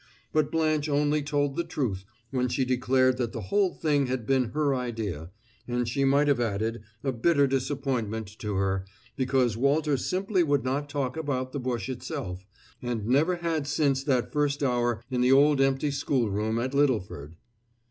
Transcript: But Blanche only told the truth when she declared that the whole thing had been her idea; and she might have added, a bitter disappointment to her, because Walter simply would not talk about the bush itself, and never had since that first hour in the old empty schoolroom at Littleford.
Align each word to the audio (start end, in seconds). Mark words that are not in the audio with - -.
But 0.33 0.51
Blanche 0.51 0.89
only 0.89 1.21
told 1.21 1.55
the 1.55 1.63
truth 1.63 2.05
when 2.31 2.47
she 2.49 2.65
declared 2.65 3.17
that 3.17 3.33
the 3.33 3.39
whole 3.51 3.71
thing 3.75 4.07
had 4.07 4.25
been 4.25 4.45
her 4.45 4.73
idea; 4.73 5.29
and 5.67 5.87
she 5.87 6.05
might 6.05 6.27
have 6.27 6.39
added, 6.39 6.81
a 7.03 7.11
bitter 7.11 7.45
disappointment 7.45 8.25
to 8.39 8.55
her, 8.55 8.83
because 9.15 9.55
Walter 9.55 9.97
simply 9.97 10.41
would 10.41 10.63
not 10.63 10.89
talk 10.89 11.15
about 11.17 11.51
the 11.51 11.59
bush 11.59 11.87
itself, 11.87 12.47
and 12.81 13.05
never 13.05 13.35
had 13.35 13.67
since 13.67 14.03
that 14.05 14.31
first 14.33 14.63
hour 14.63 15.03
in 15.11 15.21
the 15.21 15.31
old 15.31 15.61
empty 15.61 15.91
schoolroom 15.91 16.57
at 16.57 16.73
Littleford. 16.73 17.35